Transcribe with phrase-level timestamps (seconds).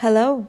[0.00, 0.46] Hello,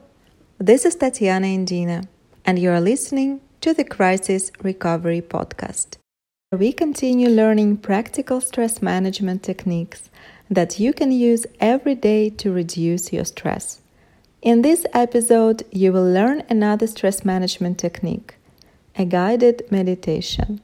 [0.60, 2.08] this is Tatiana Indina,
[2.46, 5.98] and you are listening to the Crisis Recovery Podcast.
[6.54, 10.10] We continue learning practical stress management techniques
[10.50, 13.82] that you can use every day to reduce your stress.
[14.42, 18.36] In this episode, you will learn another stress management technique
[18.96, 20.62] a guided meditation.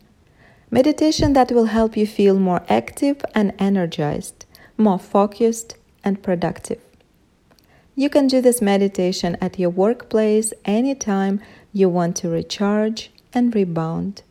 [0.71, 4.45] Meditation that will help you feel more active and energized,
[4.77, 5.75] more focused
[6.05, 6.86] and productive.
[7.99, 11.41] You can do this meditation at your workplace anytime
[11.73, 14.21] you want to recharge and rebound.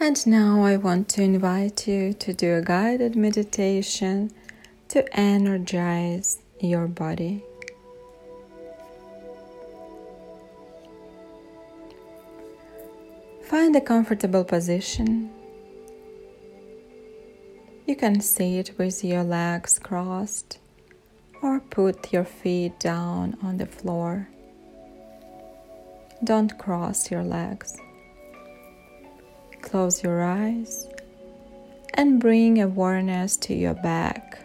[0.00, 4.30] And now I want to invite you to do a guided meditation
[4.88, 7.44] to energize your body.
[13.50, 15.28] Find a comfortable position.
[17.84, 20.60] You can sit with your legs crossed
[21.42, 24.28] or put your feet down on the floor.
[26.22, 27.76] Don't cross your legs.
[29.62, 30.86] Close your eyes
[31.94, 34.38] and bring awareness to your back.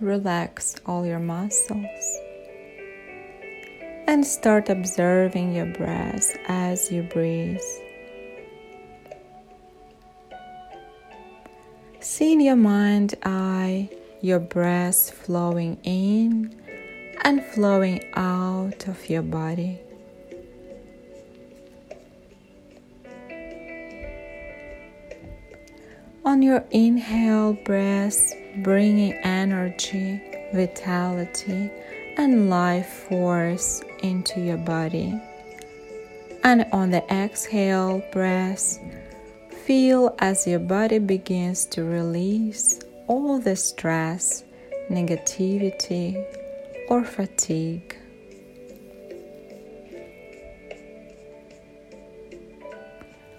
[0.00, 2.20] Relax all your muscles
[4.06, 7.60] and start observing your breath as you breathe.
[12.00, 13.88] See in your mind eye
[14.20, 16.54] your breath flowing in
[17.22, 19.80] and flowing out of your body.
[26.26, 30.20] On your inhale breath, bringing energy,
[30.52, 31.70] vitality,
[32.16, 35.20] and life force into your body.
[36.42, 38.78] And on the exhale breath,
[39.64, 44.44] feel as your body begins to release all the stress,
[44.90, 46.22] negativity,
[46.88, 47.96] or fatigue.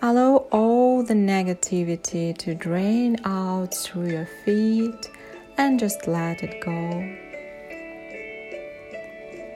[0.01, 5.09] Allow all the negativity to drain out through your feet
[5.57, 7.24] and just let it go.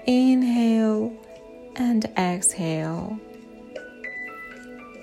[0.10, 1.14] Inhale
[1.76, 3.20] and exhale.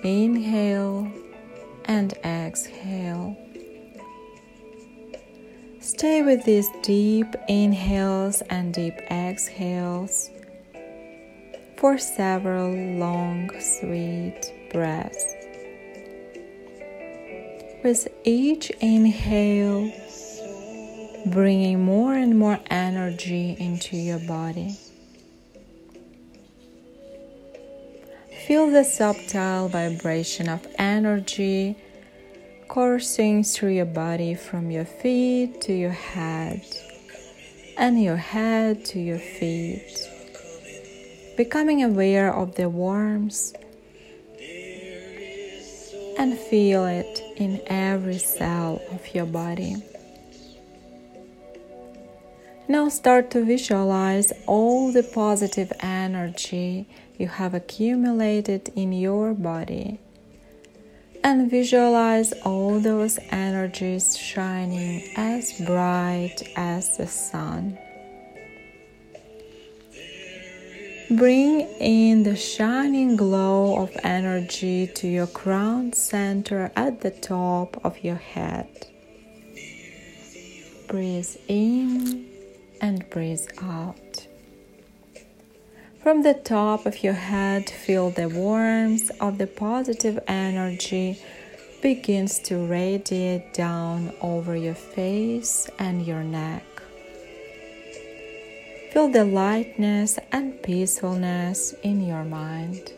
[0.03, 1.09] Inhale
[1.85, 3.37] and exhale.
[5.79, 10.29] Stay with these deep inhales and deep exhales
[11.77, 15.23] for several long, sweet breaths.
[17.81, 19.89] With each inhale,
[21.27, 24.75] bringing more and more energy into your body.
[28.47, 31.75] Feel the subtle vibration of energy
[32.69, 36.63] coursing through your body from your feet to your head
[37.75, 39.99] and your head to your feet.
[41.35, 43.53] Becoming aware of the warmth
[46.17, 49.75] and feel it in every cell of your body.
[52.69, 56.85] Now start to visualize all the positive energy
[57.17, 59.99] you have accumulated in your body
[61.23, 67.77] and visualize all those energies shining as bright as the sun.
[71.09, 78.03] Bring in the shining glow of energy to your crown center at the top of
[78.03, 78.87] your head.
[80.89, 82.36] Breathe in
[82.81, 84.27] and breathe out.
[86.01, 91.19] From the top of your head, feel the warmth of the positive energy
[91.81, 96.63] begins to radiate down over your face and your neck.
[98.91, 102.93] Feel the lightness and peacefulness in your mind.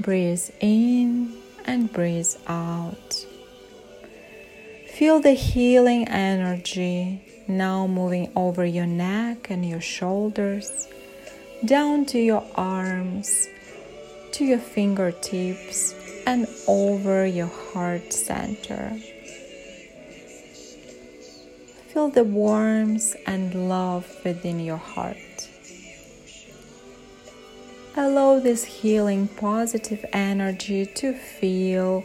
[0.00, 1.34] Breathe in
[1.64, 3.26] and breathe out.
[5.00, 10.88] Feel the healing energy now moving over your neck and your shoulders,
[11.64, 13.48] down to your arms,
[14.32, 15.94] to your fingertips,
[16.26, 18.90] and over your heart center.
[21.88, 25.16] Feel the warmth and love within your heart.
[27.96, 32.04] Allow this healing positive energy to fill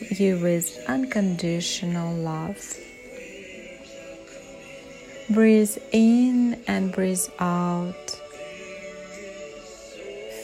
[0.00, 2.76] you with unconditional love.
[5.28, 8.20] Breathe in and breathe out.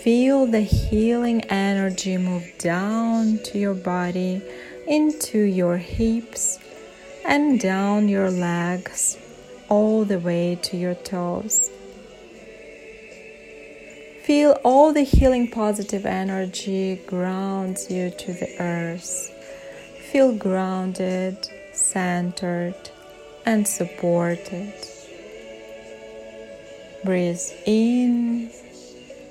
[0.03, 4.43] Feel the healing energy move down to your body,
[4.89, 6.59] into your hips,
[7.25, 9.17] and down your legs,
[9.69, 11.71] all the way to your toes.
[14.25, 19.31] Feel all the healing positive energy grounds you to the earth.
[20.13, 22.75] Feel grounded, centered,
[23.47, 24.75] and supported.
[27.03, 28.51] Breathe in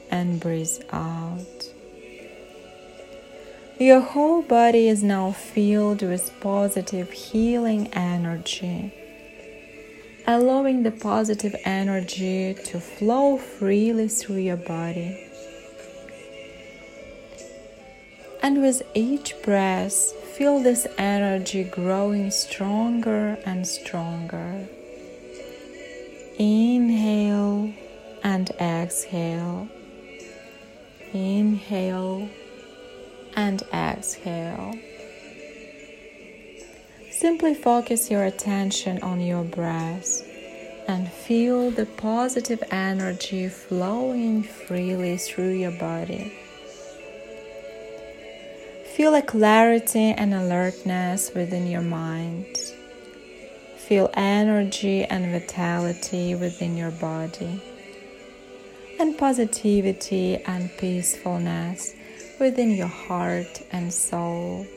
[0.09, 1.69] and breathe out.
[3.77, 8.91] Your whole body is now filled with positive healing energy,
[10.25, 15.27] allowing the positive energy to flow freely through your body.
[18.43, 24.67] And with each breath, feel this energy growing stronger and stronger.
[26.39, 27.71] Inhale
[28.23, 29.67] and exhale.
[31.13, 32.29] Inhale
[33.35, 34.73] and exhale.
[37.11, 40.23] Simply focus your attention on your breath
[40.87, 46.33] and feel the positive energy flowing freely through your body.
[48.95, 52.57] Feel a clarity and alertness within your mind.
[53.77, 57.61] Feel energy and vitality within your body
[58.99, 61.95] and positivity and peacefulness
[62.39, 64.67] within your heart and soul.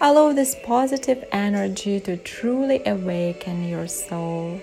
[0.00, 4.60] Allow this positive energy to truly awaken your soul.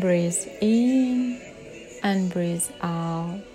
[0.00, 1.40] Breathe in
[2.02, 3.49] and breathe out.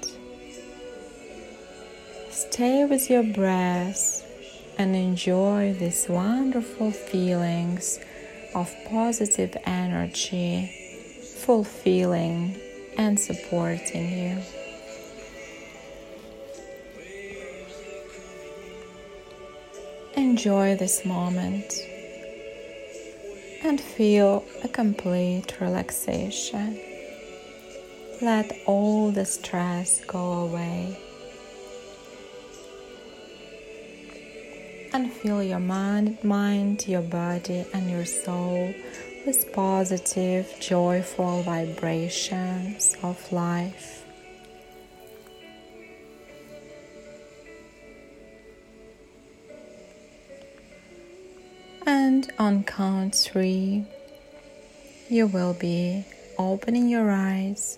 [2.55, 4.25] Stay with your breath
[4.77, 7.99] and enjoy these wonderful feelings
[8.53, 10.71] of positive energy
[11.41, 12.55] fulfilling
[12.97, 14.41] and supporting you.
[20.15, 21.73] Enjoy this moment
[23.65, 26.79] and feel a complete relaxation.
[28.21, 31.04] Let all the stress go away.
[34.95, 38.73] And feel your mind, mind, your body, and your soul
[39.25, 44.05] with positive, joyful vibrations of life.
[51.85, 53.83] And on count three,
[55.09, 56.05] you will be
[56.39, 57.77] opening your eyes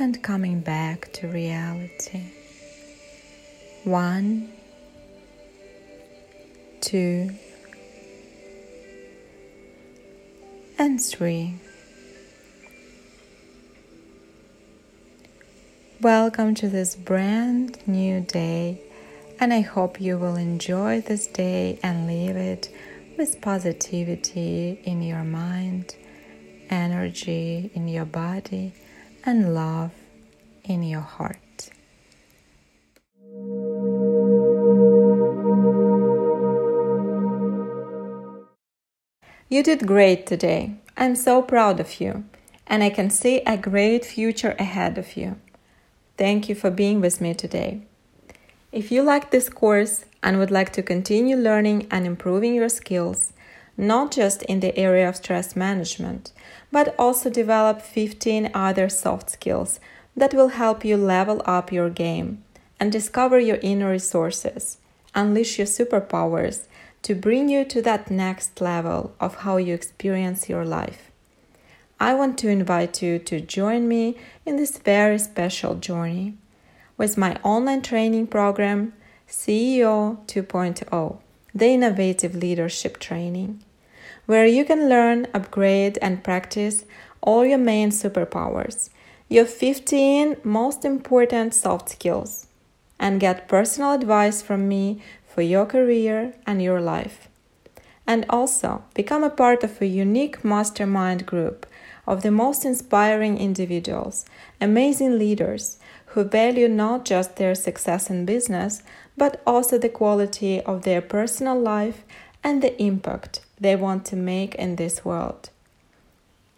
[0.00, 2.24] and coming back to reality.
[3.84, 4.50] One,
[6.84, 7.30] two,
[10.78, 11.54] and three.
[16.02, 18.82] Welcome to this brand new day,
[19.40, 22.68] and I hope you will enjoy this day and live it
[23.16, 25.96] with positivity in your mind,
[26.68, 28.74] energy in your body,
[29.24, 29.92] and love
[30.64, 31.70] in your heart.
[39.54, 40.74] You did great today.
[40.96, 42.24] I'm so proud of you,
[42.66, 45.36] and I can see a great future ahead of you.
[46.18, 47.82] Thank you for being with me today.
[48.72, 53.32] If you like this course and would like to continue learning and improving your skills,
[53.76, 56.32] not just in the area of stress management,
[56.72, 59.78] but also develop 15 other soft skills
[60.16, 62.42] that will help you level up your game
[62.80, 64.78] and discover your inner resources,
[65.14, 66.66] unleash your superpowers,
[67.04, 71.10] to bring you to that next level of how you experience your life.
[72.00, 76.34] I want to invite you to join me in this very special journey
[76.96, 78.94] with my online training program,
[79.28, 81.18] CEO 2.0,
[81.54, 83.62] the innovative leadership training,
[84.24, 86.84] where you can learn, upgrade, and practice
[87.20, 88.88] all your main superpowers,
[89.28, 92.46] your 15 most important soft skills,
[92.98, 95.02] and get personal advice from me
[95.34, 97.28] for your career and your life.
[98.06, 101.66] And also become a part of a unique mastermind group
[102.06, 104.24] of the most inspiring individuals,
[104.60, 108.84] amazing leaders who value not just their success in business,
[109.16, 112.04] but also the quality of their personal life
[112.44, 115.50] and the impact they want to make in this world.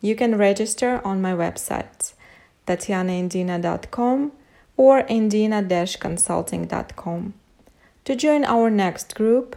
[0.02, 2.12] You can register on my website,
[2.66, 4.33] tatianaindina.com
[4.76, 7.33] or indina-consulting.com
[8.06, 9.56] to join our next group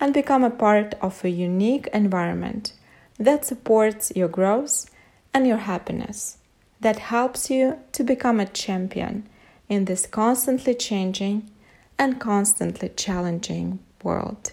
[0.00, 2.72] and become a part of a unique environment
[3.18, 4.90] that supports your growth
[5.34, 6.38] and your happiness,
[6.80, 9.28] that helps you to become a champion
[9.68, 11.48] in this constantly changing
[11.98, 14.52] and constantly challenging world.